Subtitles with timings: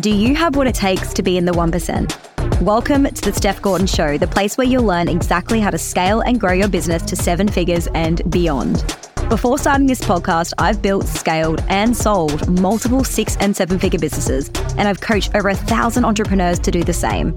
[0.00, 2.62] Do you have what it takes to be in the 1%?
[2.62, 6.20] Welcome to the Steph Gorton Show, the place where you'll learn exactly how to scale
[6.22, 8.82] and grow your business to seven figures and beyond.
[9.28, 14.48] Before starting this podcast, I've built, scaled, and sold multiple six and seven figure businesses,
[14.78, 17.34] and I've coached over a thousand entrepreneurs to do the same.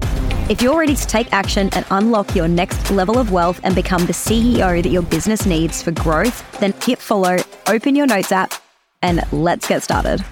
[0.48, 4.06] If you're ready to take action and unlock your next level of wealth and become
[4.06, 7.36] the CEO that your business needs for growth, then hit follow,
[7.66, 8.54] open your notes app,
[9.02, 10.24] and let's get started.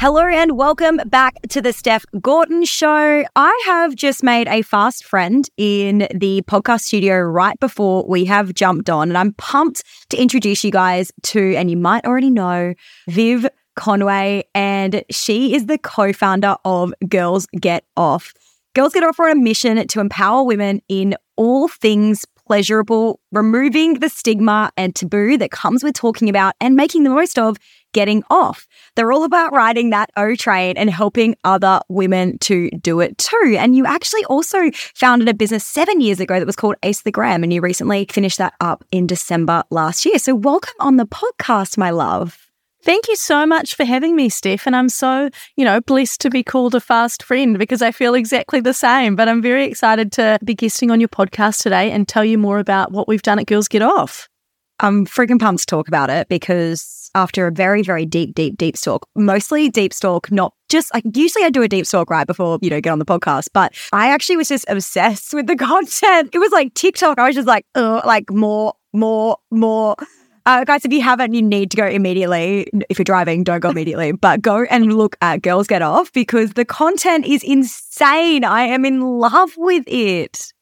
[0.00, 3.24] Hello and welcome back to the Steph Gorton Show.
[3.34, 8.54] I have just made a fast friend in the podcast studio right before we have
[8.54, 12.74] jumped on, and I'm pumped to introduce you guys to, and you might already know,
[13.08, 18.32] Viv Conway, and she is the co founder of Girls Get Off.
[18.76, 23.94] Girls Get Off are on a mission to empower women in all things pleasurable, removing
[23.94, 27.56] the stigma and taboo that comes with talking about and making the most of
[27.92, 28.66] getting off.
[28.94, 33.56] They're all about riding that O train and helping other women to do it too.
[33.58, 37.12] And you actually also founded a business seven years ago that was called Ace the
[37.12, 40.18] Gram, and you recently finished that up in December last year.
[40.18, 42.48] So, welcome on the podcast, my love.
[42.82, 44.66] Thank you so much for having me, Steph.
[44.66, 48.14] And I'm so, you know, blessed to be called a fast friend because I feel
[48.14, 49.16] exactly the same.
[49.16, 52.58] But I'm very excited to be guesting on your podcast today and tell you more
[52.60, 54.28] about what we've done at Girls Get Off.
[54.80, 58.76] I'm freaking pumped to talk about it because after a very, very deep, deep, deep
[58.76, 62.58] stalk, mostly deep stalk, not just like usually I do a deep stalk right before,
[62.62, 66.30] you know, get on the podcast, but I actually was just obsessed with the content.
[66.32, 67.18] It was like TikTok.
[67.18, 69.96] I was just like, oh, like more, more, more.
[70.46, 72.66] Uh, guys, if you haven't, you need to go immediately.
[72.88, 76.52] If you're driving, don't go immediately, but go and look at Girls Get Off because
[76.52, 78.44] the content is insane.
[78.44, 80.52] I am in love with it.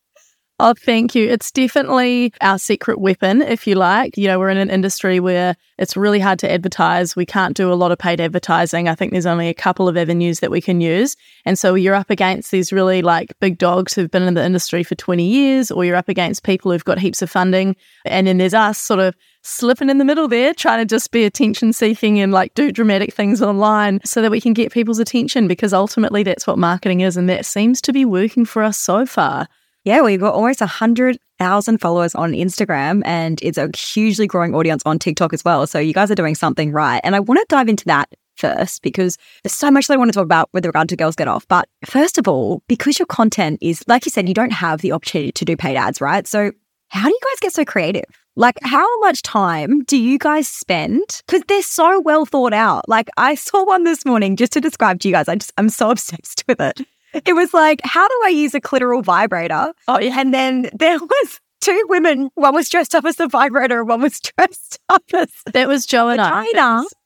[0.58, 1.28] Oh, thank you.
[1.28, 4.16] It's definitely our secret weapon, if you like.
[4.16, 7.14] You know, we're in an industry where it's really hard to advertise.
[7.14, 8.88] We can't do a lot of paid advertising.
[8.88, 11.14] I think there's only a couple of avenues that we can use.
[11.44, 14.82] And so you're up against these really like big dogs who've been in the industry
[14.82, 17.76] for 20 years, or you're up against people who've got heaps of funding.
[18.06, 21.24] And then there's us sort of slipping in the middle there, trying to just be
[21.26, 25.48] attention seeking and like do dramatic things online so that we can get people's attention
[25.48, 27.18] because ultimately that's what marketing is.
[27.18, 29.48] And that seems to be working for us so far.
[29.86, 34.98] Yeah, we've got almost 100,000 followers on Instagram and it's a hugely growing audience on
[34.98, 35.64] TikTok as well.
[35.68, 37.00] So you guys are doing something right.
[37.04, 40.08] And I want to dive into that first because there's so much that I want
[40.08, 41.46] to talk about with regard to Girls Get Off.
[41.46, 44.90] But first of all, because your content is, like you said, you don't have the
[44.90, 46.26] opportunity to do paid ads, right?
[46.26, 46.50] So
[46.88, 48.10] how do you guys get so creative?
[48.34, 51.22] Like, how much time do you guys spend?
[51.28, 52.88] Because they're so well thought out.
[52.88, 55.28] Like, I saw one this morning just to describe to you guys.
[55.28, 56.84] I just, I'm so obsessed with it
[57.24, 59.72] it was like, how do I use a clitoral vibrator?
[59.88, 60.20] Oh, yeah.
[60.20, 62.30] And then there was two women.
[62.34, 65.86] One was dressed up as the vibrator, and one was dressed up as that was
[65.86, 66.44] Joe and I.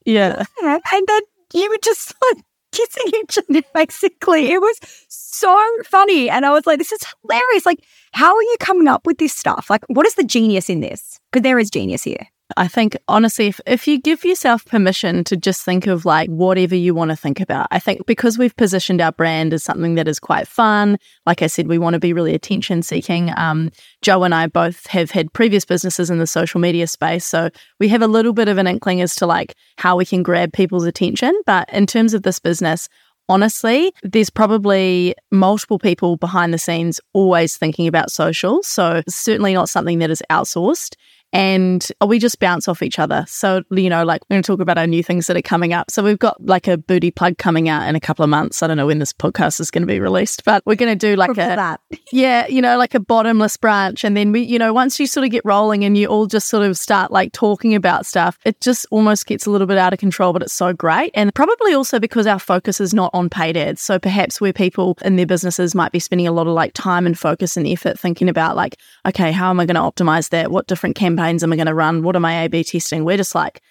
[0.05, 0.43] Yeah.
[0.61, 0.79] yeah.
[0.91, 1.21] And then
[1.53, 4.51] you were just like kissing each other, basically.
[4.51, 6.29] It was so funny.
[6.29, 7.65] And I was like, this is hilarious.
[7.65, 7.83] Like,
[8.13, 9.69] how are you coming up with this stuff?
[9.69, 11.19] Like, what is the genius in this?
[11.31, 12.27] Because there is genius here.
[12.57, 16.75] I think honestly, if, if you give yourself permission to just think of like whatever
[16.75, 20.07] you want to think about, I think because we've positioned our brand as something that
[20.07, 23.31] is quite fun, like I said, we want to be really attention seeking.
[23.37, 27.25] Um, Joe and I both have had previous businesses in the social media space.
[27.25, 30.23] So we have a little bit of an inkling as to like how we can
[30.23, 31.39] grab people's attention.
[31.45, 32.89] But in terms of this business,
[33.29, 38.61] honestly, there's probably multiple people behind the scenes always thinking about social.
[38.63, 40.95] So certainly not something that is outsourced
[41.33, 43.25] and we just bounce off each other.
[43.27, 45.73] So, you know, like we're going to talk about our new things that are coming
[45.73, 45.89] up.
[45.89, 48.61] So, we've got like a booty plug coming out in a couple of months.
[48.61, 51.07] I don't know when this podcast is going to be released, but we're going to
[51.07, 51.81] do like a, that.
[52.11, 54.03] yeah, you know, like a bottomless branch.
[54.03, 56.49] And then we, you know, once you sort of get rolling and you all just
[56.49, 59.93] sort of start like talking about stuff, it just almost gets a little bit out
[59.93, 61.11] of control, but it's so great.
[61.13, 63.81] And probably also because our focus is not on paid ads.
[63.81, 67.05] So, perhaps where people in their businesses might be spending a lot of like time
[67.05, 68.77] and focus and effort thinking about like,
[69.07, 70.51] okay, how am I going to optimize that?
[70.51, 72.03] What different campaigns campaigns am I going to run?
[72.03, 73.05] What am I A B testing?
[73.05, 73.61] We're just like,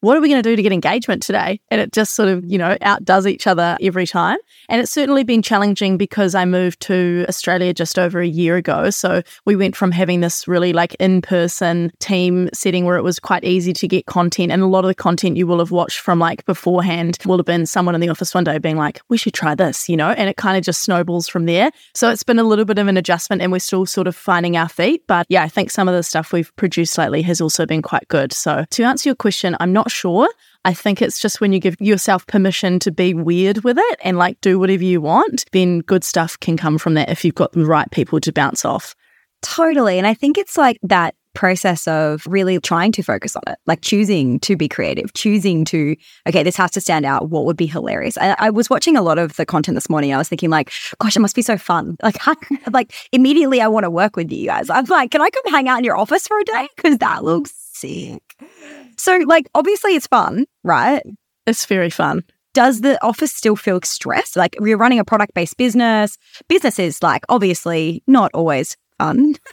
[0.00, 1.60] what are we going to do to get engagement today?
[1.70, 4.38] And it just sort of, you know, outdoes each other every time.
[4.68, 8.90] And it's certainly been challenging because I moved to Australia just over a year ago.
[8.90, 13.18] So we went from having this really like in person team setting where it was
[13.18, 14.52] quite easy to get content.
[14.52, 17.46] And a lot of the content you will have watched from like beforehand will have
[17.46, 20.10] been someone in the office one day being like, we should try this, you know,
[20.10, 21.70] and it kind of just snowballs from there.
[21.94, 24.56] So it's been a little bit of an adjustment and we're still sort of finding
[24.56, 25.02] our feet.
[25.06, 28.08] But yeah, I think some of the stuff we've produced lately has also been quite
[28.08, 28.32] good.
[28.32, 30.28] So to answer your question, I'm not sure.
[30.64, 34.18] I think it's just when you give yourself permission to be weird with it and
[34.18, 37.52] like do whatever you want, then good stuff can come from that if you've got
[37.52, 38.94] the right people to bounce off.
[39.42, 39.96] Totally.
[39.96, 43.80] And I think it's like that process of really trying to focus on it, like
[43.82, 45.96] choosing to be creative, choosing to,
[46.28, 47.30] okay, this has to stand out.
[47.30, 48.18] What would be hilarious?
[48.18, 50.12] I, I was watching a lot of the content this morning.
[50.12, 51.96] I was thinking, like, gosh, it must be so fun.
[52.10, 54.68] Like, like immediately, I want to work with you guys.
[54.68, 56.68] I'm like, can I come hang out in your office for a day?
[56.74, 58.22] Because that looks sick.
[59.00, 61.02] So, like, obviously, it's fun, right?
[61.46, 64.36] It's very fun does the office still feel stressed?
[64.36, 66.18] Like we're running a product based business.
[66.48, 69.34] Business is like obviously not always fun.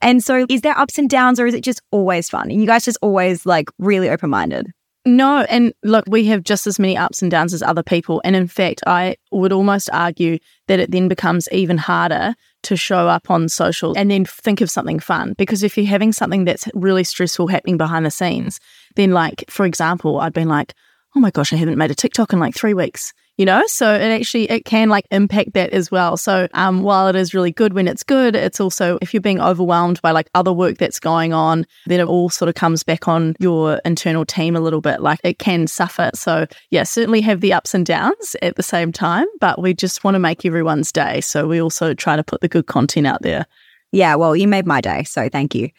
[0.00, 2.50] And so is there ups and downs or is it just always fun?
[2.50, 4.72] And you guys just always like really open minded?
[5.04, 8.22] No, and look, we have just as many ups and downs as other people.
[8.24, 12.34] And in fact, I would almost argue that it then becomes even harder
[12.66, 15.34] to show up on social and then think of something fun.
[15.38, 18.60] Because if you're having something that's really stressful happening behind the scenes,
[18.94, 20.74] then, like, for example, I'd been like,
[21.14, 23.62] oh my gosh, I haven't made a TikTok in like three weeks you know?
[23.66, 26.16] So it actually it can like impact that as well.
[26.16, 29.40] So um, while it is really good when it's good it's also if you're being
[29.40, 33.08] overwhelmed by like other work that's going on then it all sort of comes back
[33.08, 35.00] on your internal team a little bit.
[35.00, 36.10] Like it can suffer.
[36.14, 40.04] So yeah certainly have the ups and downs at the same time but we just
[40.04, 41.20] want to make everyone's day.
[41.20, 43.46] So we also try to put the good content out there.
[43.92, 45.70] Yeah well you made my day so thank you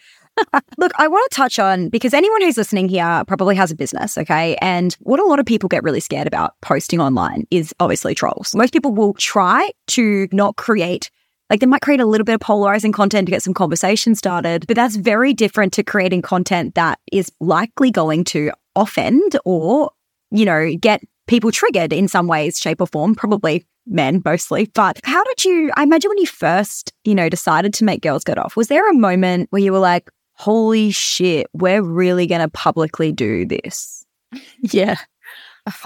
[0.77, 4.17] Look, I want to touch on because anyone who's listening here probably has a business,
[4.17, 4.55] okay?
[4.61, 8.53] And what a lot of people get really scared about posting online is obviously trolls.
[8.55, 11.09] Most people will try to not create
[11.49, 14.67] like they might create a little bit of polarizing content to get some conversation started,
[14.67, 19.91] but that's very different to creating content that is likely going to offend or,
[20.29, 24.69] you know, get people triggered in some ways, shape, or form, probably men mostly.
[24.73, 28.23] But how did you, I imagine when you first, you know, decided to make Girls
[28.23, 32.41] Get Off, was there a moment where you were like, holy shit, we're really going
[32.41, 34.05] to publicly do this.
[34.61, 34.97] Yeah.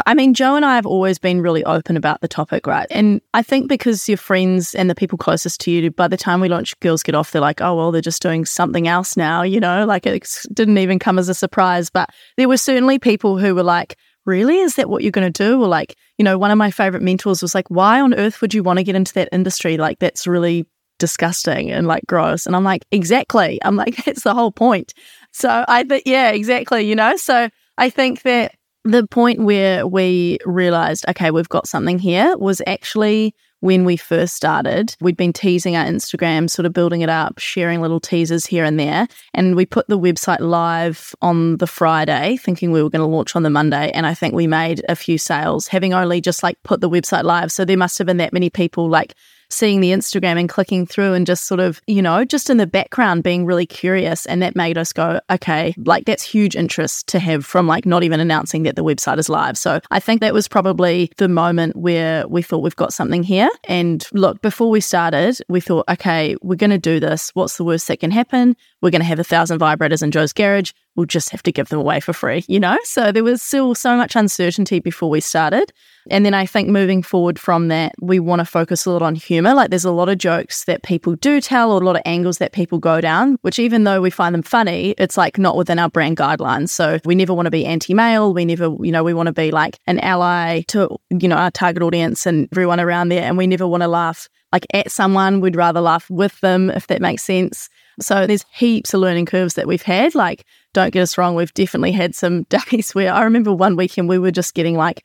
[0.06, 2.88] I mean, Joe and I have always been really open about the topic, right?
[2.92, 6.40] And I think because your friends and the people closest to you, by the time
[6.40, 9.42] we launch Girls Get Off, they're like, oh, well, they're just doing something else now,
[9.42, 11.90] you know, like it didn't even come as a surprise.
[11.90, 14.60] But there were certainly people who were like, really?
[14.60, 15.62] Is that what you're going to do?
[15.62, 18.54] Or like, you know, one of my favorite mentors was like, why on earth would
[18.54, 19.78] you want to get into that industry?
[19.78, 20.68] Like, that's really
[21.02, 22.46] disgusting and like gross.
[22.46, 23.60] And I'm like, exactly.
[23.66, 24.94] I'm like, that's the whole point.
[25.34, 26.84] So I think, yeah, exactly.
[26.84, 28.54] You know, so I think that
[28.84, 34.36] the point where we realized, okay, we've got something here was actually when we first
[34.36, 34.96] started.
[35.02, 38.80] We'd been teasing our Instagram, sort of building it up, sharing little teasers here and
[38.80, 39.08] there.
[39.34, 43.36] And we put the website live on the Friday, thinking we were going to launch
[43.36, 43.92] on the Monday.
[43.92, 47.24] And I think we made a few sales, having only just like put the website
[47.24, 47.52] live.
[47.52, 49.14] So there must have been that many people like
[49.52, 52.68] seeing the Instagram and clicking through and just sort of, you know, just in the
[52.68, 54.26] background being really curious.
[54.26, 58.04] And that made us go, okay, like that's huge interest to have from like not
[58.04, 59.58] even announcing that the website is live.
[59.58, 63.50] So I think that was probably the moment where we thought we've got something here.
[63.66, 67.32] And look, before we started, we thought, okay, we're going to do this.
[67.34, 68.56] What's the worst that can happen?
[68.82, 71.70] We're going to have a thousand vibrators in Joe's garage we'll just have to give
[71.70, 72.78] them away for free, you know?
[72.84, 75.72] So there was still so much uncertainty before we started.
[76.10, 79.16] And then I think moving forward from that, we want to focus a lot on
[79.16, 79.54] humor.
[79.54, 82.40] Like there's a lot of jokes that people do tell or a lot of angles
[82.40, 85.80] that people go down, which even though we find them funny, it's like not within
[85.80, 86.70] our brand guidelines.
[86.70, 88.34] So we never want to be anti-male.
[88.34, 91.52] We never, you know, we want to be like an ally to, you know, our
[91.52, 93.24] target audience and everyone around there.
[93.24, 95.40] And we never want to laugh like at someone.
[95.40, 97.70] We'd rather laugh with them, if that makes sense.
[98.00, 100.16] So there's heaps of learning curves that we've had.
[100.16, 104.10] Like, don't get us wrong, we've definitely had some days where I remember one weekend
[104.10, 105.04] we were just getting like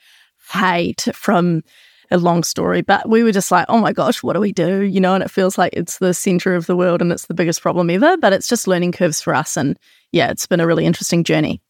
[0.50, 1.62] hate from
[2.10, 4.82] a long story, but we were just like, oh my gosh, what do we do?
[4.82, 7.34] You know, and it feels like it's the center of the world and it's the
[7.34, 9.56] biggest problem ever, but it's just learning curves for us.
[9.56, 9.78] And
[10.12, 11.60] yeah, it's been a really interesting journey.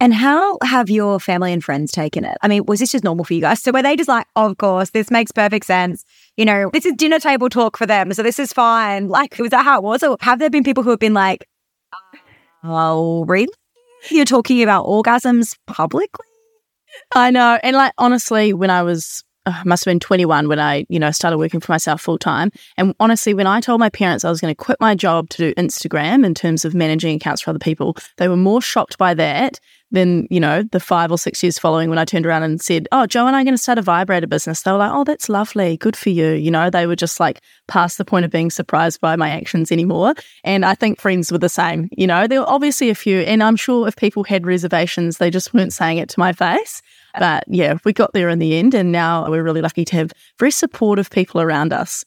[0.00, 2.36] And how have your family and friends taken it?
[2.42, 3.62] I mean, was this just normal for you guys?
[3.62, 6.04] So were they just like, of course, this makes perfect sense
[6.36, 8.12] you know, this is dinner table talk for them.
[8.12, 9.08] So this is fine.
[9.08, 10.02] Like, was that how it was?
[10.02, 11.46] Or have there been people who have been like,
[12.64, 13.52] oh, really?
[14.10, 16.26] You're talking about orgasms publicly?
[17.12, 17.58] I know.
[17.62, 21.10] And like, honestly, when I was, uh, must have been 21 when I, you know,
[21.10, 22.50] started working for myself full time.
[22.76, 25.38] And honestly, when I told my parents I was going to quit my job to
[25.38, 29.14] do Instagram in terms of managing accounts for other people, they were more shocked by
[29.14, 29.58] that
[29.92, 32.88] then, you know, the five or six years following when I turned around and said,
[32.90, 35.04] Oh, Joe and I are going to start a vibrator business, they were like, Oh,
[35.04, 35.76] that's lovely.
[35.76, 36.30] Good for you.
[36.30, 39.70] You know, they were just like past the point of being surprised by my actions
[39.70, 40.14] anymore.
[40.42, 41.88] And I think friends were the same.
[41.96, 45.30] You know, there were obviously a few, and I'm sure if people had reservations, they
[45.30, 46.82] just weren't saying it to my face.
[47.18, 48.74] But yeah, we got there in the end.
[48.74, 52.04] And now we're really lucky to have very supportive people around us.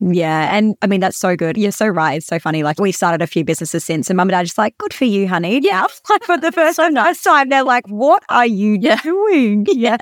[0.00, 0.54] Yeah.
[0.54, 1.56] And I mean, that's so good.
[1.56, 2.14] You're so right.
[2.14, 2.62] It's so funny.
[2.62, 5.04] Like, we've started a few businesses since, and mum and dad just like, good for
[5.04, 5.60] you, honey.
[5.64, 5.86] Yeah.
[6.10, 7.22] Like, for the first, so nice.
[7.22, 9.00] time, they're like, what are you yeah.
[9.00, 9.66] doing?
[9.70, 9.96] Yeah.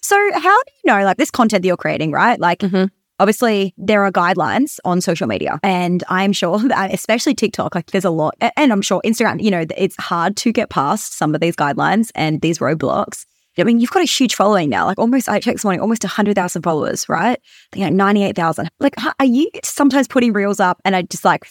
[0.00, 2.38] so, how do you know, like, this content that you're creating, right?
[2.38, 2.84] Like, mm-hmm.
[3.18, 8.04] obviously there are guidelines on social media and i'm sure that especially tiktok like there's
[8.04, 11.40] a lot and i'm sure instagram you know it's hard to get past some of
[11.40, 13.24] these guidelines and these roadblocks
[13.58, 16.02] I mean, you've got a huge following now, like almost, I checked this morning, almost
[16.02, 17.40] 100,000 followers, right?
[17.74, 18.68] You know, 98,000.
[18.80, 21.46] Like, are you sometimes putting reels up and I just like,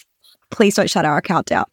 [0.52, 1.66] please don't shut our account down?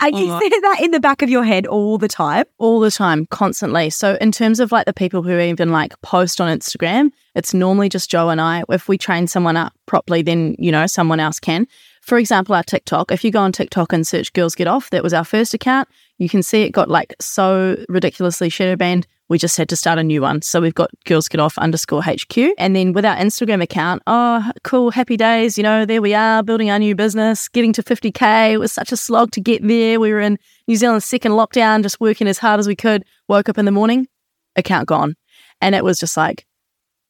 [0.00, 2.44] Are you saying that in the back of your head all the time?
[2.58, 3.88] all the time, constantly.
[3.88, 7.88] So, in terms of like the people who even like post on Instagram, it's normally
[7.88, 8.64] just Joe and I.
[8.68, 11.66] If we train someone up properly, then, you know, someone else can.
[12.02, 15.02] For example, our TikTok, if you go on TikTok and search Girls Get Off, that
[15.02, 15.88] was our first account.
[16.18, 19.06] You can see it got like so ridiculously shadow banned.
[19.30, 20.42] We just had to start a new one.
[20.42, 22.36] So we've got Girls Get Off underscore HQ.
[22.58, 25.56] And then with our Instagram account, oh, cool, happy days.
[25.56, 28.52] You know, there we are building our new business, getting to 50K.
[28.52, 30.00] It was such a slog to get there.
[30.00, 33.04] We were in New Zealand's second lockdown, just working as hard as we could.
[33.28, 34.08] Woke up in the morning,
[34.56, 35.14] account gone.
[35.60, 36.44] And it was just like,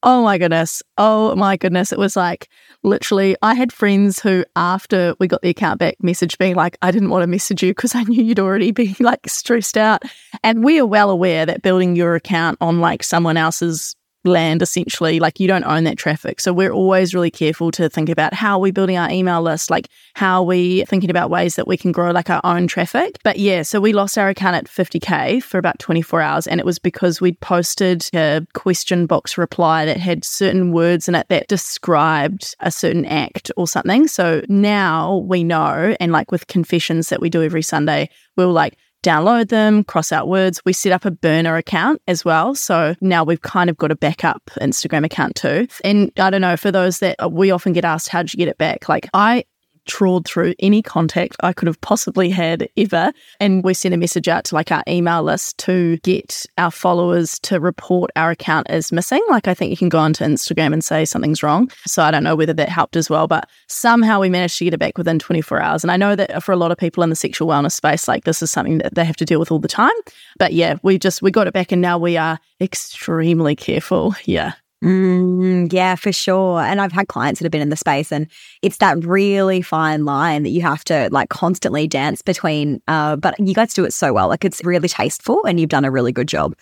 [0.02, 0.82] oh my goodness.
[0.98, 1.92] Oh my goodness.
[1.92, 2.48] It was like
[2.82, 6.90] literally, I had friends who, after we got the account back, messaged me like, I
[6.90, 10.02] didn't want to message you because I knew you'd already be like stressed out.
[10.42, 15.18] And we are well aware that building your account on like someone else's land essentially
[15.18, 16.40] like you don't own that traffic.
[16.40, 19.88] So we're always really careful to think about how we building our email list like
[20.14, 23.16] how we thinking about ways that we can grow like our own traffic.
[23.24, 26.66] But yeah so we lost our account at 50k for about 24 hours and it
[26.66, 31.48] was because we'd posted a question box reply that had certain words in it that
[31.48, 34.06] described a certain act or something.
[34.06, 38.76] So now we know and like with confessions that we do every sunday we'll like
[39.02, 40.60] download them, cross out words.
[40.64, 42.54] We set up a burner account as well.
[42.54, 45.66] So now we've kind of got a backup Instagram account too.
[45.84, 48.58] And I don't know, for those that we often get asked, how'd you get it
[48.58, 48.88] back?
[48.88, 49.44] Like I
[49.90, 53.12] trawled through any contact I could have possibly had ever.
[53.40, 57.40] And we sent a message out to like our email list to get our followers
[57.40, 59.22] to report our account as missing.
[59.28, 61.70] Like I think you can go onto Instagram and say something's wrong.
[61.86, 64.74] So I don't know whether that helped as well, but somehow we managed to get
[64.74, 65.82] it back within 24 hours.
[65.82, 68.24] And I know that for a lot of people in the sexual wellness space, like
[68.24, 69.90] this is something that they have to deal with all the time.
[70.38, 74.14] But yeah, we just, we got it back and now we are extremely careful.
[74.24, 74.52] Yeah.
[74.82, 76.60] Mm, yeah, for sure.
[76.60, 78.26] And I've had clients that have been in the space, and
[78.62, 82.80] it's that really fine line that you have to like constantly dance between.
[82.88, 84.28] Uh, but you guys do it so well.
[84.28, 86.54] Like it's really tasteful, and you've done a really good job.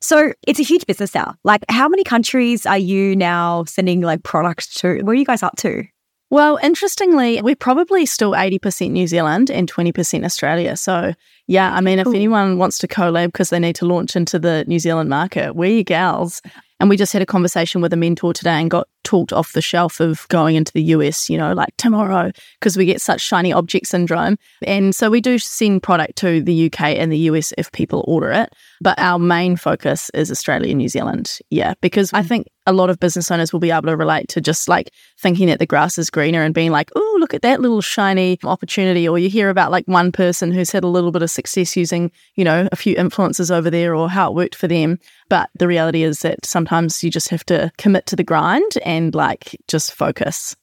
[0.00, 1.34] So it's a huge business now.
[1.44, 5.00] Like, how many countries are you now sending like products to?
[5.02, 5.84] Where are you guys up to?
[6.28, 10.76] Well, interestingly, we're probably still 80% New Zealand and 20% Australia.
[10.76, 11.14] So,
[11.46, 14.64] yeah, I mean, if anyone wants to collab because they need to launch into the
[14.66, 16.42] New Zealand market, we're your gals.
[16.78, 19.62] And we just had a conversation with a mentor today and got talked off the
[19.62, 23.52] shelf of going into the US, you know, like tomorrow, because we get such shiny
[23.52, 24.36] object syndrome.
[24.66, 28.30] And so we do send product to the UK and the US if people order
[28.32, 28.52] it.
[28.80, 31.38] But our main focus is Australia and New Zealand.
[31.48, 32.28] Yeah, because I mm.
[32.28, 35.46] think a lot of business owners will be able to relate to just like thinking
[35.46, 39.08] that the grass is greener and being like, oh, look at that little shiny opportunity.
[39.08, 42.10] Or you hear about like one person who's had a little bit of success using,
[42.34, 44.98] you know, a few influencers over there or how it worked for them.
[45.28, 49.14] But the reality is that sometimes you just have to commit to the grind and
[49.14, 50.56] like just focus.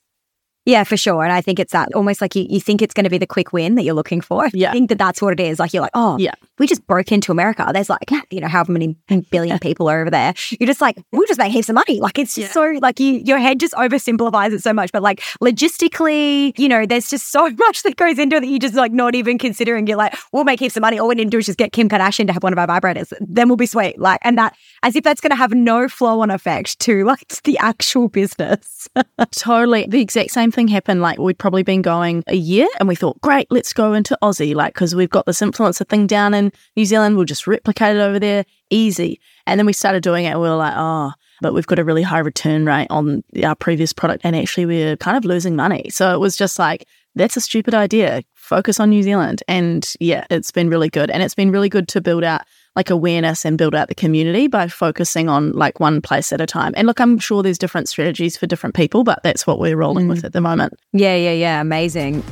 [0.66, 1.22] Yeah, for sure.
[1.24, 3.26] And I think it's that almost like you, you think it's going to be the
[3.26, 4.46] quick win that you're looking for.
[4.46, 4.72] I Yeah.
[4.72, 5.58] think that that's what it is.
[5.58, 6.32] Like you're like, oh, Yeah.
[6.58, 7.68] we just broke into America.
[7.72, 8.96] There's like, you know, however many
[9.30, 10.32] billion people are over there.
[10.58, 12.00] You're just like, we'll just make heaps of money.
[12.00, 14.90] Like it's just so like you, your head just oversimplifies it so much.
[14.90, 18.58] But like logistically, you know, there's just so much that goes into it that you
[18.58, 19.86] just like not even considering.
[19.86, 20.98] You're like, we'll make heaps of money.
[20.98, 22.66] All we need to do is just get Kim Kardashian to have one of our
[22.66, 23.12] vibrators.
[23.20, 23.98] Then we'll be sweet.
[23.98, 27.28] Like, and that as if that's going to have no flow on effect to like
[27.44, 28.88] the actual business.
[29.32, 29.86] Totally.
[29.88, 31.02] The exact same thing happened.
[31.02, 34.54] Like, we'd probably been going a year and we thought, great, let's go into Aussie.
[34.54, 38.00] Like, because we've got this influencer thing down in New Zealand, we'll just replicate it
[38.00, 38.44] over there.
[38.70, 39.20] Easy.
[39.46, 41.84] And then we started doing it and we were like, oh, but we've got a
[41.84, 44.22] really high return rate on our previous product.
[44.24, 45.90] And actually, we're kind of losing money.
[45.90, 48.22] So it was just like, that's a stupid idea.
[48.34, 49.42] Focus on New Zealand.
[49.48, 51.10] And yeah, it's been really good.
[51.10, 52.42] And it's been really good to build out
[52.76, 56.46] like awareness and build out the community by focusing on like one place at a
[56.46, 56.72] time.
[56.76, 60.08] And look, I'm sure there's different strategies for different people, but that's what we're rolling
[60.08, 60.24] with mm.
[60.24, 60.78] at the moment.
[60.92, 61.60] Yeah, yeah, yeah.
[61.60, 62.22] Amazing.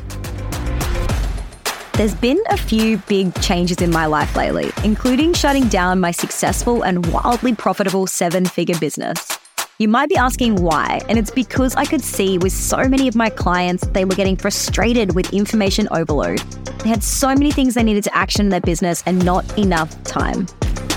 [1.95, 6.83] There's been a few big changes in my life lately, including shutting down my successful
[6.83, 9.39] and wildly profitable seven figure business.
[9.83, 13.17] You might be asking why, and it's because I could see with so many of
[13.17, 16.39] my clients, they were getting frustrated with information overload.
[16.85, 20.01] They had so many things they needed to action in their business and not enough
[20.05, 20.47] time.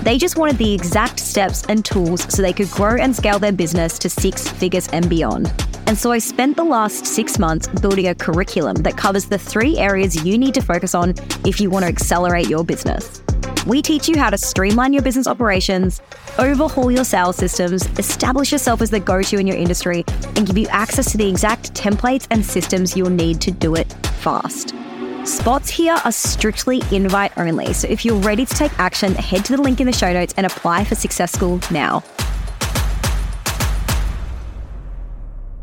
[0.04, 3.52] They just wanted the exact steps and tools so they could grow and scale their
[3.52, 5.52] business to six figures and beyond.
[5.88, 9.80] And so I spent the last six months building a curriculum that covers the three
[9.80, 13.25] areas you need to focus on if you want to accelerate your business.
[13.66, 16.00] We teach you how to streamline your business operations,
[16.38, 20.06] overhaul your sales systems, establish yourself as the go to in your industry,
[20.36, 23.92] and give you access to the exact templates and systems you'll need to do it
[24.22, 24.76] fast.
[25.24, 29.58] Spots here are strictly invite only, so if you're ready to take action, head to
[29.58, 32.04] the link in the show notes and apply for Success School now.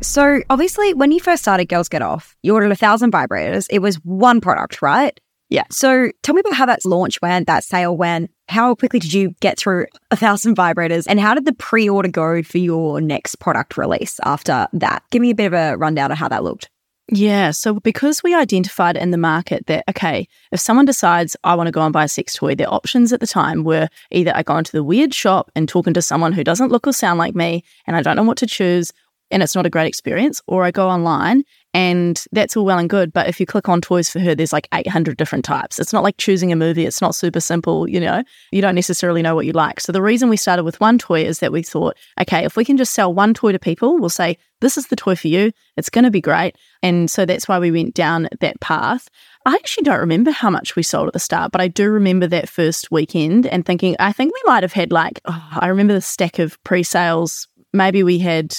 [0.01, 3.67] So, obviously, when you first started Girls Get Off, you ordered a thousand vibrators.
[3.69, 5.17] It was one product, right?
[5.53, 5.65] Yeah.
[5.69, 8.31] So, tell me about how that launch went, that sale went.
[8.49, 11.05] How quickly did you get through a thousand vibrators?
[11.07, 15.03] And how did the pre order go for your next product release after that?
[15.11, 16.71] Give me a bit of a rundown of how that looked.
[17.07, 17.51] Yeah.
[17.51, 21.71] So, because we identified in the market that, okay, if someone decides I want to
[21.71, 24.57] go and buy a sex toy, their options at the time were either I go
[24.57, 27.63] into the weird shop and talking to someone who doesn't look or sound like me
[27.85, 28.91] and I don't know what to choose
[29.33, 31.43] and it's not a great experience, or I go online
[31.73, 33.11] and that's all well and good.
[33.11, 35.79] But if you click on toys for her, there's like 800 different types.
[35.79, 36.85] It's not like choosing a movie.
[36.85, 39.79] It's not super simple, you know, you don't necessarily know what you like.
[39.79, 42.63] So the reason we started with one toy is that we thought, okay, if we
[42.63, 45.51] can just sell one toy to people, we'll say, this is the toy for you.
[45.75, 46.55] It's going to be great.
[46.83, 49.09] And so that's why we went down that path.
[49.45, 52.27] I actually don't remember how much we sold at the start, but I do remember
[52.27, 55.93] that first weekend and thinking, I think we might have had like, oh, I remember
[55.93, 57.47] the stack of pre sales.
[57.73, 58.55] Maybe we had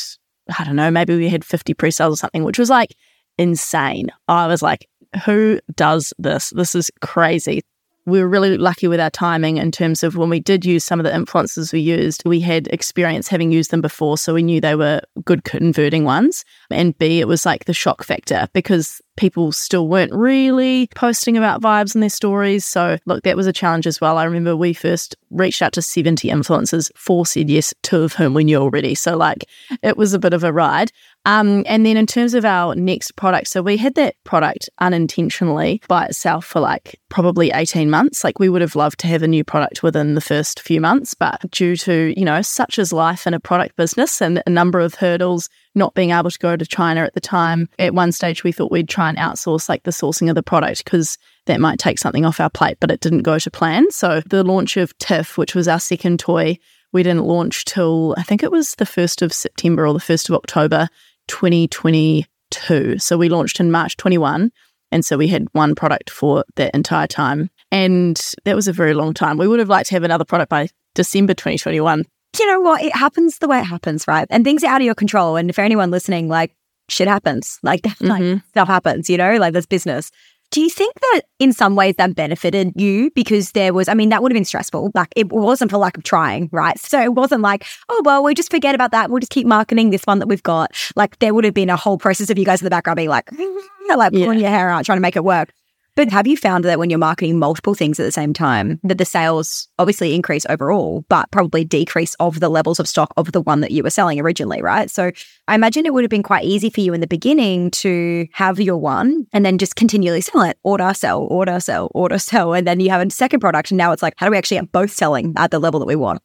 [0.58, 2.94] I don't know, maybe we had 50 pre sales or something, which was like
[3.38, 4.10] insane.
[4.28, 4.88] I was like,
[5.24, 6.50] who does this?
[6.50, 7.62] This is crazy.
[8.06, 11.00] We were really lucky with our timing in terms of when we did use some
[11.00, 14.18] of the influencers we used, we had experience having used them before.
[14.18, 16.44] So we knew they were good converting ones.
[16.70, 21.62] And B, it was like the shock factor because people still weren't really posting about
[21.62, 22.64] vibes in their stories.
[22.64, 24.18] So, look, that was a challenge as well.
[24.18, 28.34] I remember we first reached out to 70 influencers, four said yes, two of whom
[28.34, 28.94] we knew already.
[28.94, 29.44] So, like,
[29.82, 30.90] it was a bit of a ride.
[31.26, 35.80] Um, and then in terms of our next product, so we had that product unintentionally
[35.88, 38.24] by itself for like probably 18 months.
[38.24, 41.14] Like we would have loved to have a new product within the first few months,
[41.14, 44.80] but due to, you know, such as life in a product business and a number
[44.80, 48.44] of hurdles, not being able to go to China at the time, at one stage
[48.44, 51.16] we thought we'd try and outsource like the sourcing of the product because
[51.46, 53.90] that might take something off our plate, but it didn't go to plan.
[53.90, 56.58] So the launch of Tiff, which was our second toy,
[56.92, 60.28] we didn't launch till I think it was the 1st of September or the 1st
[60.30, 60.88] of October
[61.28, 62.98] 2022.
[62.98, 64.50] So we launched in March 21.
[64.92, 67.50] And so we had one product for that entire time.
[67.72, 69.38] And that was a very long time.
[69.38, 72.04] We would have liked to have another product by December 2021
[72.38, 72.82] you know what?
[72.82, 74.26] It happens the way it happens, right?
[74.30, 75.36] And things are out of your control.
[75.36, 76.54] And for anyone listening, like
[76.88, 78.06] shit happens, like, mm-hmm.
[78.06, 80.10] like stuff happens, you know, like there's business.
[80.54, 84.10] Do you think that in some ways that benefited you because there was, I mean,
[84.10, 84.92] that would have been stressful.
[84.94, 86.78] Like it wasn't for lack of trying, right?
[86.78, 89.10] So it wasn't like, oh, well, we just forget about that.
[89.10, 90.70] We'll just keep marketing this one that we've got.
[90.94, 93.08] Like there would have been a whole process of you guys in the background being
[93.08, 93.28] like,
[93.96, 94.42] like pulling yeah.
[94.42, 95.52] your hair out, trying to make it work.
[95.96, 98.98] But have you found that when you're marketing multiple things at the same time, that
[98.98, 103.40] the sales obviously increase overall, but probably decrease of the levels of stock of the
[103.40, 104.90] one that you were selling originally, right?
[104.90, 105.12] So
[105.46, 108.58] I imagine it would have been quite easy for you in the beginning to have
[108.58, 112.54] your one and then just continually sell it, order, sell, order, sell, order, sell.
[112.54, 113.70] And then you have a second product.
[113.70, 115.86] And now it's like, how do we actually get both selling at the level that
[115.86, 116.20] we want?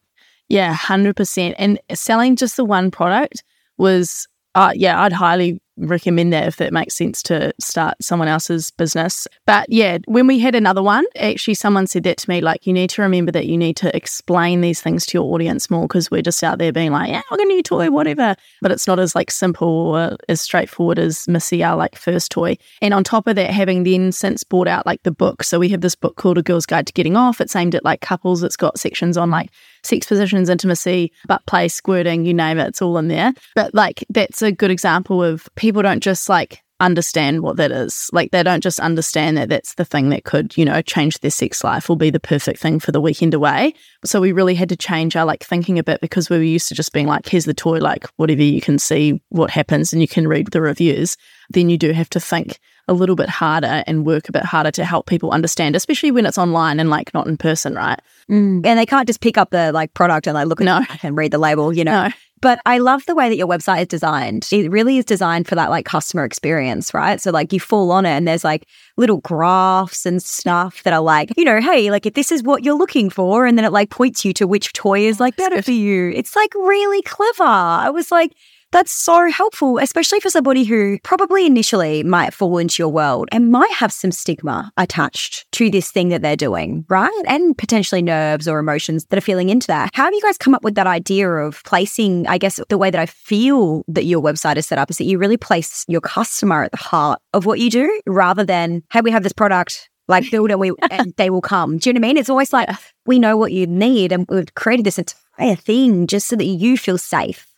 [0.48, 1.54] Yeah, 100%.
[1.58, 3.44] And selling just the one product
[3.78, 8.70] was, uh, yeah, I'd highly recommend that if that makes sense to start someone else's
[8.70, 9.26] business.
[9.46, 12.72] But yeah, when we had another one, actually someone said that to me, like, you
[12.72, 16.10] need to remember that you need to explain these things to your audience more because
[16.10, 18.34] we're just out there being like, yeah, we're to new toy, whatever.
[18.62, 22.56] But it's not as like simple or as straightforward as Missy, our like first toy.
[22.80, 25.42] And on top of that, having then since bought out like the book.
[25.42, 27.40] So we have this book called A Girl's Guide to Getting Off.
[27.40, 28.42] It's aimed at like couples.
[28.42, 29.50] It's got sections on like
[29.82, 33.32] sex positions, intimacy, butt play, squirting, you name it, it's all in there.
[33.54, 38.08] But like that's a good example of people don't just like understand what that is.
[38.12, 41.30] Like they don't just understand that that's the thing that could, you know, change their
[41.30, 43.74] sex life or be the perfect thing for the weekend away.
[44.04, 46.68] So we really had to change our like thinking a bit because we were used
[46.68, 50.00] to just being like, here's the toy, like whatever you can see what happens and
[50.00, 51.16] you can read the reviews.
[51.50, 54.70] Then you do have to think a little bit harder and work a bit harder
[54.72, 58.00] to help people understand, especially when it's online and like not in person, right?
[58.28, 58.66] Mm.
[58.66, 60.80] And they can't just pick up the like product and like look at no.
[60.80, 62.08] it and read the label, you know.
[62.08, 62.12] No.
[62.42, 64.48] But I love the way that your website is designed.
[64.50, 67.20] It really is designed for that like customer experience, right?
[67.20, 71.02] So like you fall on it and there's like little graphs and stuff that are
[71.02, 73.72] like, you know, hey, like if this is what you're looking for, and then it
[73.72, 76.10] like points you to which toy is like better for you.
[76.14, 77.42] It's like really clever.
[77.42, 78.32] I was like,
[78.72, 83.50] that's so helpful, especially for somebody who probably initially might fall into your world and
[83.50, 87.22] might have some stigma attached to this thing that they're doing, right?
[87.26, 89.90] And potentially nerves or emotions that are feeling into that.
[89.94, 92.90] How have you guys come up with that idea of placing, I guess, the way
[92.90, 96.00] that I feel that your website is set up is that you really place your
[96.00, 99.88] customer at the heart of what you do rather than, hey, we have this product,
[100.06, 101.78] Like build and we and they will come.
[101.78, 102.16] Do you know what I mean?
[102.16, 102.68] It's always like
[103.06, 106.76] we know what you need and we've created this entire thing just so that you
[106.76, 107.49] feel safe.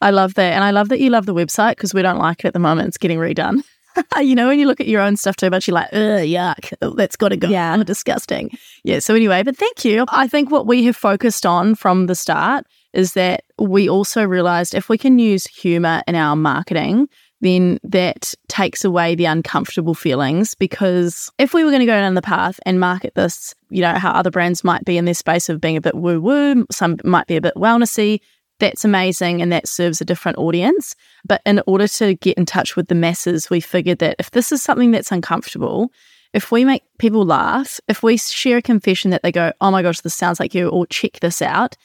[0.00, 0.52] I love that.
[0.52, 2.58] And I love that you love the website because we don't like it at the
[2.58, 2.88] moment.
[2.88, 3.62] It's getting redone.
[4.20, 6.72] you know, when you look at your own stuff too much, you're like, ugh, yuck,
[6.82, 7.48] oh, that's got to go.
[7.48, 7.76] Yeah.
[7.86, 8.50] disgusting.
[8.84, 8.98] Yeah.
[8.98, 10.04] So, anyway, but thank you.
[10.08, 14.74] I think what we have focused on from the start is that we also realized
[14.74, 17.08] if we can use humor in our marketing,
[17.40, 22.14] then that takes away the uncomfortable feelings because if we were going to go down
[22.14, 25.48] the path and market this, you know, how other brands might be in their space
[25.48, 28.20] of being a bit woo woo, some might be a bit wellnessy,
[28.58, 30.94] that's amazing and that serves a different audience.
[31.24, 34.52] But in order to get in touch with the masses, we figured that if this
[34.52, 35.90] is something that's uncomfortable,
[36.32, 39.82] if we make people laugh, if we share a confession that they go, oh my
[39.82, 41.76] gosh, this sounds like you, or check this out,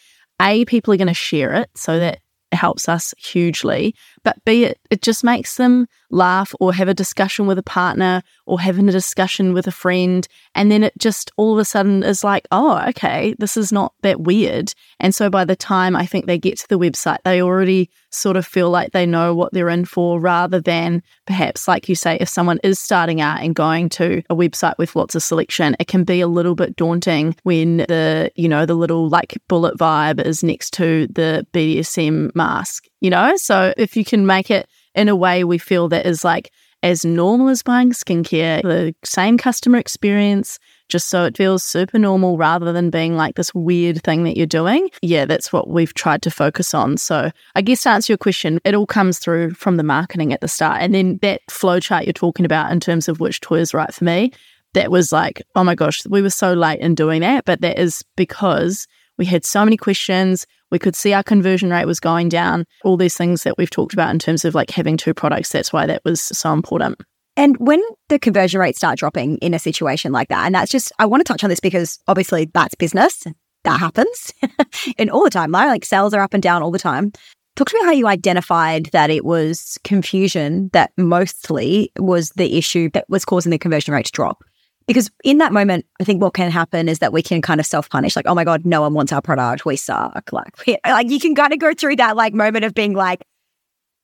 [0.41, 2.19] A, people are going to share it so that
[2.51, 3.95] helps us hugely.
[4.23, 8.21] But B, it, it just makes them laugh or have a discussion with a partner
[8.45, 10.27] or having a discussion with a friend.
[10.55, 13.93] And then it just all of a sudden is like, oh, okay, this is not
[14.01, 14.73] that weird.
[14.99, 18.35] And so by the time I think they get to the website, they already sort
[18.35, 22.17] of feel like they know what they're in for rather than perhaps, like you say,
[22.19, 25.87] if someone is starting out and going to a website with lots of selection, it
[25.87, 30.23] can be a little bit daunting when the, you know, the little like bullet vibe
[30.23, 33.35] is next to the BDSM mask, you know?
[33.37, 36.51] So if you can make it in a way we feel that is like
[36.83, 40.57] as normal as buying skincare, the same customer experience,
[40.89, 44.47] just so it feels super normal rather than being like this weird thing that you're
[44.47, 44.89] doing.
[45.01, 46.97] Yeah, that's what we've tried to focus on.
[46.97, 50.41] So I guess to answer your question, it all comes through from the marketing at
[50.41, 50.81] the start.
[50.81, 54.03] And then that flowchart you're talking about in terms of which toy is right for
[54.03, 54.31] me,
[54.73, 57.45] that was like, oh my gosh, we were so late in doing that.
[57.45, 60.47] But that is because we had so many questions.
[60.71, 63.93] We could see our conversion rate was going down, all these things that we've talked
[63.93, 65.51] about in terms of like having two products.
[65.51, 67.01] That's why that was so important.
[67.37, 70.91] And when the conversion rates start dropping in a situation like that, and that's just,
[70.99, 73.25] I want to touch on this because obviously that's business.
[73.63, 74.33] That happens
[74.97, 75.51] and all the time.
[75.51, 77.11] Like sales are up and down all the time.
[77.55, 82.89] Talk to me how you identified that it was confusion that mostly was the issue
[82.93, 84.43] that was causing the conversion rate to drop.
[84.87, 87.65] Because in that moment, I think what can happen is that we can kind of
[87.65, 89.65] self punish, like, oh my God, no one wants our product.
[89.65, 90.31] We suck.
[90.31, 93.25] Like, we, like you can kind of go through that like moment of being like,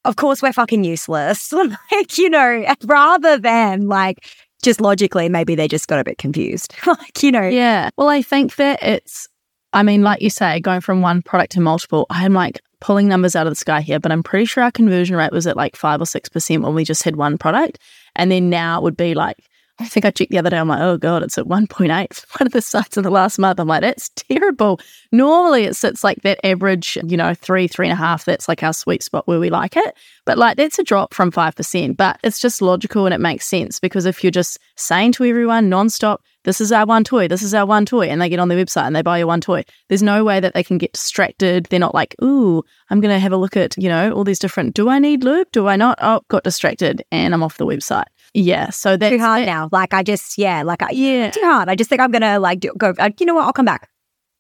[0.05, 1.51] of course we're fucking useless.
[1.91, 4.25] like, you know, rather than like
[4.63, 6.73] just logically, maybe they just got a bit confused.
[6.87, 7.47] like, you know.
[7.47, 7.89] Yeah.
[7.97, 9.27] Well, I think that it's,
[9.73, 13.35] I mean, like you say, going from one product to multiple, I'm like pulling numbers
[13.35, 15.75] out of the sky here, but I'm pretty sure our conversion rate was at like
[15.75, 17.79] five or 6% when we just had one product.
[18.15, 19.37] And then now it would be like,
[19.79, 20.57] I think I checked the other day.
[20.57, 21.89] I'm like, oh God, it's at 1.8
[22.39, 23.59] one of the sites in the last month.
[23.59, 24.79] I'm like, that's terrible.
[25.11, 28.25] Normally it sits like that average, you know, three, three and a half.
[28.25, 29.95] That's like our sweet spot where we like it.
[30.25, 31.95] But like that's a drop from 5%.
[31.95, 35.69] But it's just logical and it makes sense because if you're just saying to everyone
[35.69, 38.47] nonstop, this is our one toy, this is our one toy, and they get on
[38.47, 40.93] the website and they buy your one toy, there's no way that they can get
[40.93, 41.65] distracted.
[41.65, 44.39] They're not like, ooh, I'm going to have a look at, you know, all these
[44.39, 45.51] different, do I need lube?
[45.51, 45.99] Do I not?
[46.01, 48.05] Oh, got distracted and I'm off the website.
[48.37, 48.69] Yeah.
[48.69, 49.67] So that's too hard now.
[49.71, 51.69] Like I just, yeah, like I, yeah, too hard.
[51.69, 52.93] I just think I'm gonna like do, go.
[52.99, 53.45] Uh, you know what?
[53.45, 53.89] I'll come back.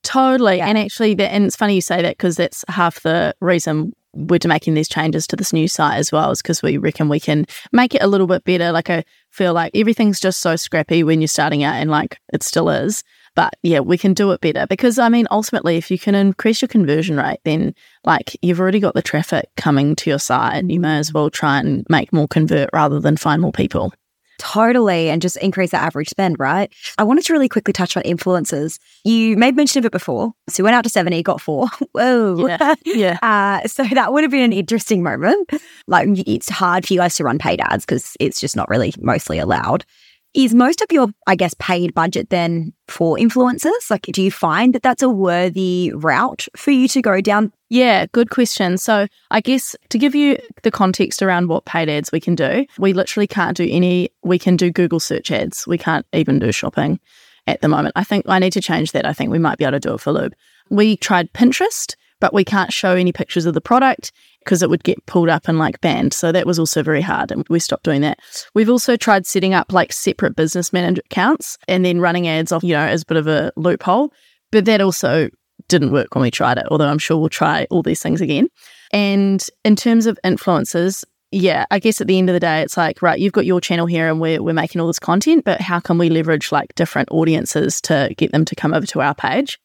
[0.03, 0.57] Totally.
[0.57, 0.67] Yeah.
[0.67, 4.39] And actually, that, and it's funny you say that because that's half the reason we're
[4.45, 7.47] making these changes to this new site as well, is because we reckon we can
[7.71, 8.71] make it a little bit better.
[8.71, 12.43] Like I feel like everything's just so scrappy when you're starting out, and like it
[12.43, 13.03] still is.
[13.37, 16.59] But yeah, we can do it better because I mean, ultimately, if you can increase
[16.59, 20.55] your conversion rate, then like you've already got the traffic coming to your site.
[20.55, 23.93] And you may as well try and make more convert rather than find more people.
[24.39, 25.09] Totally.
[25.09, 26.73] And just increase the average spend, right?
[26.97, 28.79] I wanted to really quickly touch on influencers.
[29.03, 30.33] You made mention of it before.
[30.49, 31.67] So you went out to 70, got four.
[31.91, 32.47] Whoa.
[32.47, 32.75] Yeah.
[32.85, 33.17] yeah.
[33.27, 35.51] Uh, so that would have been an interesting moment.
[35.85, 38.93] Like it's hard for you guys to run paid ads because it's just not really
[38.99, 39.85] mostly allowed.
[40.33, 43.89] Is most of your, I guess, paid budget then for influencers?
[43.89, 47.51] Like, do you find that that's a worthy route for you to go down?
[47.69, 48.77] Yeah, good question.
[48.77, 52.65] So, I guess to give you the context around what paid ads we can do,
[52.77, 55.65] we literally can't do any, we can do Google search ads.
[55.65, 56.99] We can't even do shopping
[57.47, 57.93] at the moment.
[57.95, 59.05] I think I need to change that.
[59.05, 60.33] I think we might be able to do it for Lube.
[60.69, 64.83] We tried Pinterest, but we can't show any pictures of the product because it would
[64.83, 66.13] get pulled up and like banned.
[66.13, 68.19] So that was also very hard and we stopped doing that.
[68.53, 72.63] We've also tried setting up like separate business manager accounts and then running ads off,
[72.63, 74.13] you know, as a bit of a loophole.
[74.51, 75.29] But that also
[75.67, 78.47] didn't work when we tried it, although I'm sure we'll try all these things again.
[78.91, 82.77] And in terms of influencers, yeah, I guess at the end of the day, it's
[82.77, 85.59] like, right, you've got your channel here and we're, we're making all this content, but
[85.59, 89.13] how can we leverage like different audiences to get them to come over to our
[89.13, 89.59] page?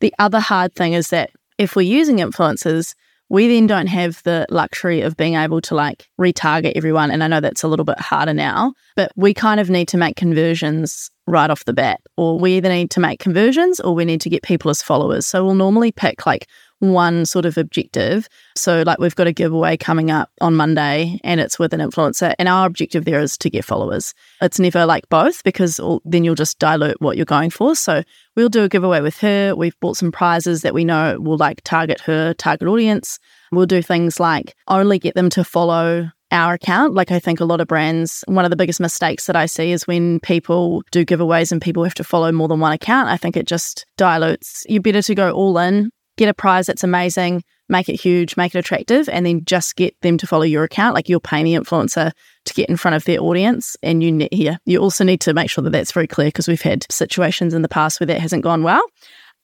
[0.00, 2.94] The other hard thing is that if we're using influencers,
[3.30, 7.10] we then don't have the luxury of being able to like retarget everyone.
[7.10, 9.96] And I know that's a little bit harder now, but we kind of need to
[9.96, 14.04] make conversions right off the bat, or we either need to make conversions or we
[14.04, 15.24] need to get people as followers.
[15.26, 16.48] So we'll normally pick like
[16.80, 18.28] one sort of objective.
[18.56, 22.34] So, like, we've got a giveaway coming up on Monday and it's with an influencer.
[22.38, 24.14] And our objective there is to get followers.
[24.40, 27.74] It's never like both because then you'll just dilute what you're going for.
[27.74, 28.02] So,
[28.36, 29.54] we'll do a giveaway with her.
[29.54, 33.18] We've bought some prizes that we know will like target her target audience.
[33.52, 36.94] We'll do things like only get them to follow our account.
[36.94, 39.72] Like I think a lot of brands, one of the biggest mistakes that I see
[39.72, 43.08] is when people do giveaways and people have to follow more than one account.
[43.08, 44.66] I think it just dilutes.
[44.68, 48.54] You're better to go all in, get a prize that's amazing, make it huge, make
[48.54, 50.94] it attractive, and then just get them to follow your account.
[50.94, 52.12] Like you're paying the influencer
[52.44, 53.76] to get in front of their audience.
[53.82, 54.58] And you ne- here.
[54.64, 57.62] you also need to make sure that that's very clear because we've had situations in
[57.62, 58.84] the past where that hasn't gone well.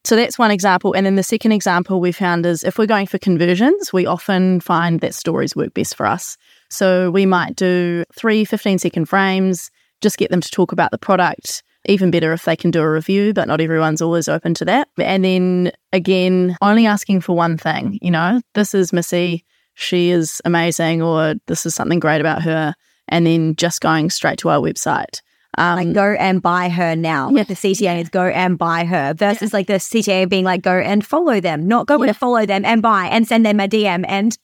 [0.05, 0.95] So that's one example.
[0.95, 4.61] And then the second example we found is if we're going for conversions, we often
[4.61, 6.39] find that stories work best for us.
[6.71, 10.99] So we might do three 15 second frames, just get them to talk about the
[10.99, 11.63] product.
[11.87, 14.89] Even better if they can do a review, but not everyone's always open to that.
[14.99, 20.43] And then again, only asking for one thing, you know, this is Missy, she is
[20.45, 22.75] amazing, or this is something great about her.
[23.09, 25.21] And then just going straight to our website.
[25.59, 27.31] Um, like go and buy her now.
[27.31, 27.43] Yeah.
[27.43, 29.57] The CTA is go and buy her versus yeah.
[29.57, 32.09] like the CTA being like go and follow them, not go yeah.
[32.09, 34.39] and follow them and buy and send them a DM and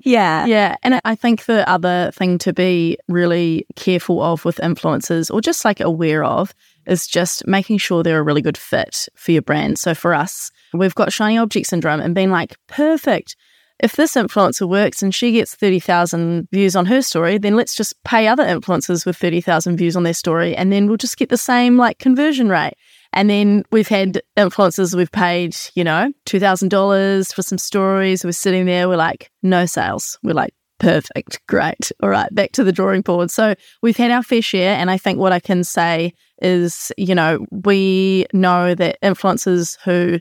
[0.00, 0.46] yeah.
[0.46, 0.76] Yeah.
[0.82, 5.64] And I think the other thing to be really careful of with influencers or just
[5.64, 6.54] like aware of
[6.86, 9.78] is just making sure they're a really good fit for your brand.
[9.78, 13.36] So for us, we've got shiny object syndrome and being like, perfect
[13.82, 18.00] if this influencer works and she gets 30,000 views on her story, then let's just
[18.04, 21.36] pay other influencers with 30,000 views on their story and then we'll just get the
[21.36, 22.74] same like conversion rate.
[23.12, 28.24] And then we've had influencers we've paid, you know, $2,000 for some stories.
[28.24, 30.18] We're sitting there, we're like, no sales.
[30.22, 31.92] We're like, perfect, great.
[32.02, 33.30] All right, back to the drawing board.
[33.30, 34.76] So we've had our fair share.
[34.76, 40.18] And I think what I can say is, you know, we know that influencers who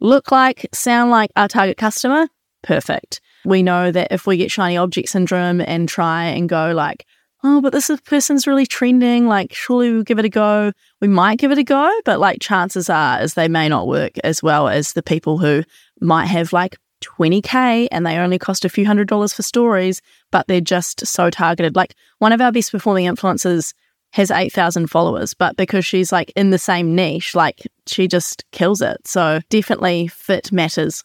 [0.00, 2.28] look like, sound like our target customer,
[2.62, 3.20] perfect.
[3.44, 7.06] We know that if we get shiny object syndrome and try and go like,
[7.44, 10.72] oh, but this person's really trending, like surely we'll give it a go.
[11.00, 14.12] We might give it a go, but like chances are is they may not work
[14.24, 15.62] as well as the people who
[16.00, 20.00] might have like 20k and they only cost a few hundred dollars for stories,
[20.32, 21.76] but they're just so targeted.
[21.76, 23.74] Like one of our best performing influencers
[24.14, 28.80] has 8,000 followers, but because she's like in the same niche, like she just kills
[28.80, 29.06] it.
[29.06, 31.04] So definitely fit matters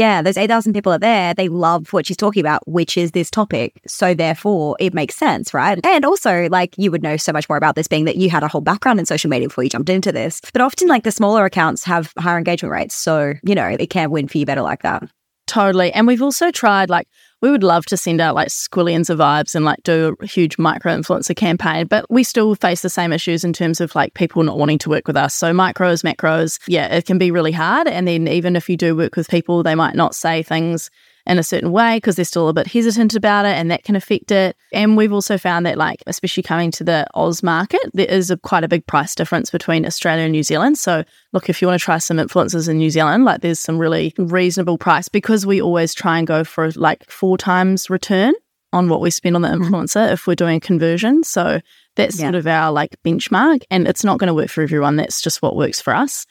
[0.00, 1.34] yeah, those 8,000 people are there.
[1.34, 3.78] They love what she's talking about, which is this topic.
[3.86, 5.78] So therefore, it makes sense, right?
[5.84, 8.42] And also, like, you would know so much more about this being that you had
[8.42, 10.40] a whole background in social media before you jumped into this.
[10.54, 12.94] But often, like, the smaller accounts have higher engagement rates.
[12.94, 15.02] So, you know, it can win for you better like that.
[15.46, 15.92] Totally.
[15.92, 17.06] And we've also tried, like,
[17.40, 20.58] we would love to send out like squillions of vibes and like do a huge
[20.58, 24.42] micro influencer campaign, but we still face the same issues in terms of like people
[24.42, 25.34] not wanting to work with us.
[25.34, 27.88] So micros, macros, yeah, it can be really hard.
[27.88, 30.90] And then even if you do work with people, they might not say things
[31.26, 33.96] in a certain way because they're still a bit hesitant about it and that can
[33.96, 34.56] affect it.
[34.72, 38.36] And we've also found that, like, especially coming to the Oz market, there is a,
[38.36, 40.78] quite a big price difference between Australia and New Zealand.
[40.78, 43.78] So, look, if you want to try some influencers in New Zealand, like, there's some
[43.78, 48.34] really reasonable price because we always try and go for like four times return
[48.72, 49.64] on what we spend on the mm-hmm.
[49.64, 50.12] influencer mm-hmm.
[50.12, 51.22] if we're doing conversion.
[51.22, 51.60] So,
[51.96, 52.26] that's yeah.
[52.26, 53.62] sort of our like benchmark.
[53.70, 54.96] And it's not going to work for everyone.
[54.96, 56.24] That's just what works for us.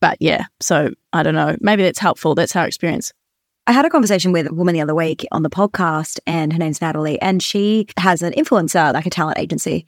[0.00, 1.56] But yeah, so I don't know.
[1.60, 2.34] Maybe that's helpful.
[2.34, 3.12] That's our experience.
[3.66, 6.58] I had a conversation with a woman the other week on the podcast, and her
[6.58, 9.86] name's Natalie, and she has an influencer, like a talent agency.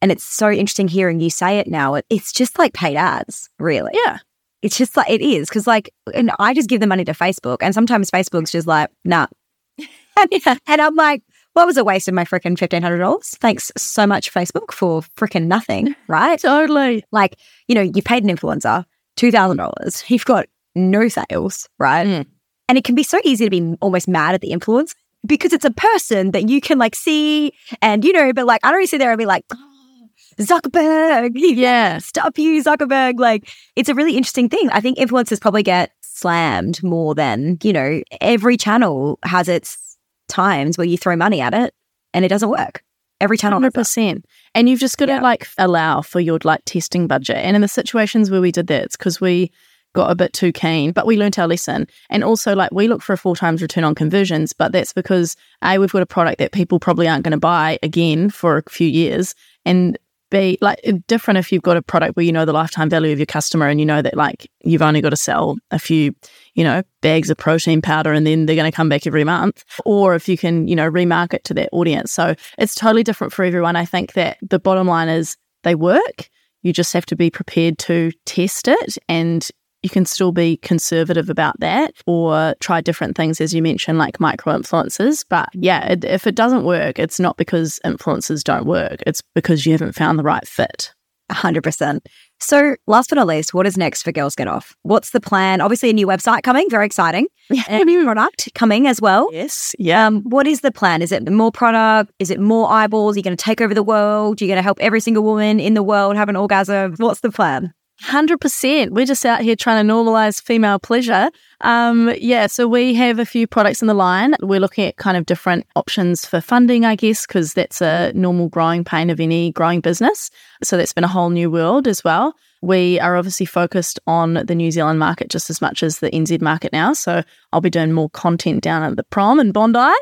[0.00, 2.00] And it's so interesting hearing you say it now.
[2.08, 3.92] It's just like paid ads, really.
[3.92, 4.18] Yeah.
[4.62, 5.50] It's just like it is.
[5.50, 8.88] Cause like, and I just give the money to Facebook, and sometimes Facebook's just like,
[9.04, 9.26] nah.
[9.76, 10.56] yeah.
[10.66, 13.36] And I'm like, what was a waste of my freaking $1,500?
[13.36, 16.40] Thanks so much, Facebook, for freaking nothing, right?
[16.40, 17.04] totally.
[17.12, 17.36] Like,
[17.68, 18.86] you know, you paid an influencer
[19.18, 20.08] $2,000.
[20.08, 22.06] You've got no sales, right?
[22.06, 22.26] Mm.
[22.70, 24.94] And it can be so easy to be almost mad at the influence
[25.26, 27.52] because it's a person that you can like see
[27.82, 31.32] and, you know, but like, I don't really sit there and be like, oh, Zuckerberg,
[31.34, 33.18] yeah, stop you, Zuckerberg.
[33.18, 34.70] Like, it's a really interesting thing.
[34.70, 40.78] I think influencers probably get slammed more than, you know, every channel has its times
[40.78, 41.74] where you throw money at it
[42.14, 42.84] and it doesn't work.
[43.20, 45.18] Every channel, hundred percent, and you've just got yeah.
[45.18, 47.38] to like allow for your like testing budget.
[47.38, 49.50] And in the situations where we did that, it's because we
[49.92, 51.86] got a bit too keen, but we learned our lesson.
[52.08, 55.36] And also, like, we look for a four times return on conversions, but that's because
[55.62, 58.70] A, we've got a product that people probably aren't going to buy again for a
[58.70, 59.34] few years.
[59.64, 59.98] And
[60.30, 63.18] be like different if you've got a product where you know the lifetime value of
[63.18, 66.14] your customer and you know that like you've only got to sell a few,
[66.54, 69.64] you know, bags of protein powder and then they're going to come back every month.
[69.84, 72.12] Or if you can, you know, remarket to that audience.
[72.12, 73.76] So it's totally different for everyone.
[73.76, 76.30] I think that the bottom line is they work.
[76.62, 79.48] You just have to be prepared to test it and
[79.82, 84.20] you can still be conservative about that or try different things, as you mentioned, like
[84.20, 85.24] micro influencers.
[85.28, 89.66] But yeah, it, if it doesn't work, it's not because influencers don't work, it's because
[89.66, 90.92] you haven't found the right fit.
[91.30, 92.00] 100%.
[92.40, 94.74] So, last but not least, what is next for Girls Get Off?
[94.82, 95.60] What's the plan?
[95.60, 97.26] Obviously, a new website coming, very exciting.
[97.52, 97.80] Yeah.
[97.80, 99.28] A new product coming as well.
[99.32, 99.74] Yes.
[99.76, 100.06] Yeah.
[100.06, 101.02] Um, what is the plan?
[101.02, 102.12] Is it more product?
[102.20, 103.16] Is it more eyeballs?
[103.16, 104.40] Are you going to take over the world?
[104.40, 106.94] Are you going to help every single woman in the world have an orgasm?
[106.98, 107.74] What's the plan?
[108.02, 108.90] 100%.
[108.90, 111.30] We're just out here trying to normalize female pleasure.
[111.60, 114.34] Um, yeah, so we have a few products in the line.
[114.40, 118.48] We're looking at kind of different options for funding, I guess, because that's a normal
[118.48, 120.30] growing pain of any growing business.
[120.62, 122.34] So that's been a whole new world as well.
[122.62, 126.42] We are obviously focused on the New Zealand market just as much as the NZ
[126.42, 126.92] market now.
[126.92, 129.92] So I'll be doing more content down at the prom in Bondi.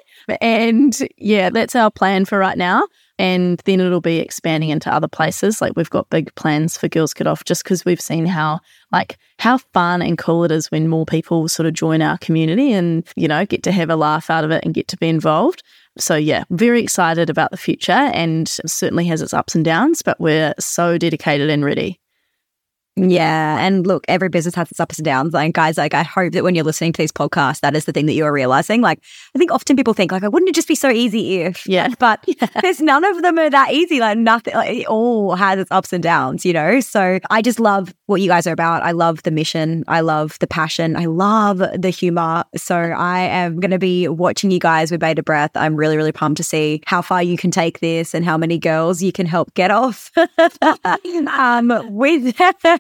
[0.41, 2.85] And yeah, that's our plan for right now
[3.19, 5.61] and then it'll be expanding into other places.
[5.61, 8.61] Like we've got big plans for girls get off just because we've seen how
[8.93, 12.73] like how fun and cool it is when more people sort of join our community
[12.73, 15.09] and you know get to have a laugh out of it and get to be
[15.09, 15.63] involved.
[15.99, 20.21] So yeah very excited about the future and certainly has its ups and downs but
[20.21, 22.01] we're so dedicated and ready
[22.99, 23.59] yeah.
[23.59, 25.33] And look, every business has its ups and downs.
[25.33, 27.93] Like, guys, like, I hope that when you're listening to these podcasts, that is the
[27.93, 28.81] thing that you are realizing.
[28.81, 29.01] Like,
[29.35, 31.67] I think often people think, like, I wouldn't it just be so easy if?
[31.67, 31.89] Yeah.
[31.99, 32.47] But yeah.
[32.63, 33.99] there's none of them are that easy.
[33.99, 36.81] Like, nothing, like, it all has its ups and downs, you know?
[36.81, 38.83] So I just love what you guys are about.
[38.83, 39.85] I love the mission.
[39.89, 40.97] I love the passion.
[40.97, 42.45] I love the humor.
[42.57, 45.51] So I am going to be watching you guys with bated breath.
[45.55, 48.59] I'm really, really pumped to see how far you can take this and how many
[48.59, 50.11] girls you can help get off
[51.29, 52.35] um, with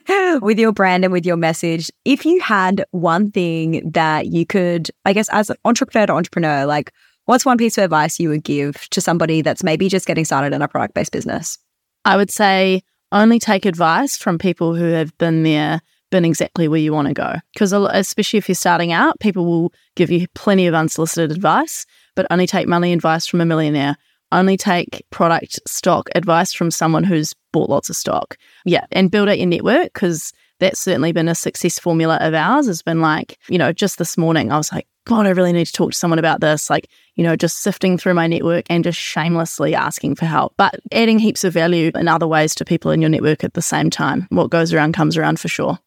[0.42, 4.90] with your brand and with your message, if you had one thing that you could,
[5.04, 6.92] I guess, as an entrepreneur to entrepreneur, like
[7.26, 10.54] what's one piece of advice you would give to somebody that's maybe just getting started
[10.54, 11.58] in a product based business?
[12.04, 16.80] I would say only take advice from people who have been there, been exactly where
[16.80, 17.34] you want to go.
[17.52, 21.84] Because especially if you're starting out, people will give you plenty of unsolicited advice,
[22.16, 23.96] but only take money advice from a millionaire
[24.32, 28.36] only take product stock advice from someone who's bought lots of stock.
[28.64, 32.66] Yeah, and build out your network because that's certainly been a success formula of ours.
[32.66, 35.66] Has been like, you know, just this morning I was like, God, I really need
[35.66, 36.68] to talk to someone about this.
[36.68, 40.78] Like, you know, just sifting through my network and just shamelessly asking for help, but
[40.92, 43.90] adding heaps of value in other ways to people in your network at the same
[43.90, 44.26] time.
[44.30, 45.78] What goes around comes around for sure.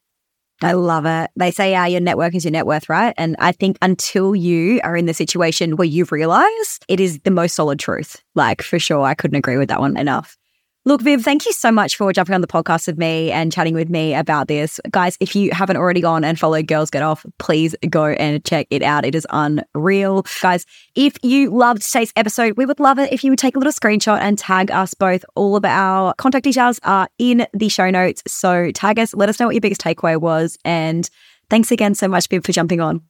[0.62, 1.30] I love it.
[1.34, 3.14] They say, yeah, your network is your net worth, right?
[3.16, 7.32] And I think until you are in the situation where you realize it is the
[7.32, 10.36] most solid truth, like for sure, I couldn't agree with that one enough.
[10.84, 13.74] Look, Viv, thank you so much for jumping on the podcast with me and chatting
[13.74, 14.80] with me about this.
[14.90, 18.66] Guys, if you haven't already gone and followed Girls Get Off, please go and check
[18.68, 19.04] it out.
[19.04, 20.26] It is unreal.
[20.40, 20.66] Guys,
[20.96, 23.72] if you loved today's episode, we would love it if you would take a little
[23.72, 25.24] screenshot and tag us both.
[25.36, 28.24] All of our contact details are in the show notes.
[28.26, 30.58] So tag us, let us know what your biggest takeaway was.
[30.64, 31.08] And
[31.48, 33.02] thanks again so much, Viv, for jumping on.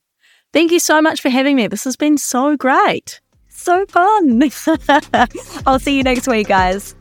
[0.53, 1.69] Thank you so much for having me.
[1.69, 3.23] This has been so great.
[3.49, 4.43] So fun.
[5.67, 6.95] I'll see you next week, guys.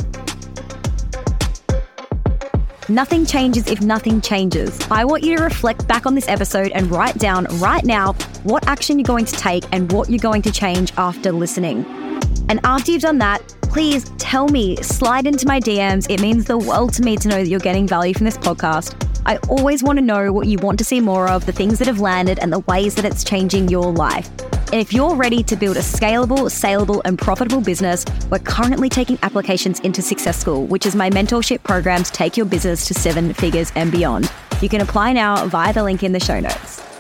[2.92, 4.78] Nothing changes if nothing changes.
[4.92, 8.12] I want you to reflect back on this episode and write down right now
[8.44, 12.01] what action you're going to take and what you're going to change after listening.
[12.50, 16.06] And after you've done that, please tell me, slide into my DMs.
[16.10, 18.96] It means the world to me to know that you're getting value from this podcast.
[19.26, 21.88] I always want to know what you want to see more of, the things that
[21.88, 24.30] have landed, and the ways that it's changing your life.
[24.72, 29.20] And if you're ready to build a scalable, saleable, and profitable business, we're currently taking
[29.22, 33.34] applications into Success School, which is my mentorship program to take your business to seven
[33.34, 34.32] figures and beyond.
[34.62, 36.91] You can apply now via the link in the show notes.